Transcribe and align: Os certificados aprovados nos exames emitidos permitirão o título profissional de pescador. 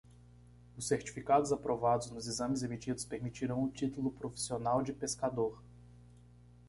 Os 0.75 0.87
certificados 0.87 1.51
aprovados 1.51 2.09
nos 2.09 2.25
exames 2.25 2.63
emitidos 2.63 3.05
permitirão 3.05 3.63
o 3.63 3.69
título 3.69 4.09
profissional 4.09 4.81
de 4.81 4.91
pescador. 4.91 5.61